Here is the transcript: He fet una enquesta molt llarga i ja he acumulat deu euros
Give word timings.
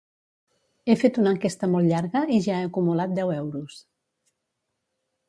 He 0.89 0.93
fet 1.01 1.19
una 1.23 1.33
enquesta 1.35 1.69
molt 1.73 1.91
llarga 1.91 2.21
i 2.37 2.39
ja 2.45 2.55
he 2.63 2.71
acumulat 2.71 3.13
deu 3.21 3.35
euros 3.35 3.77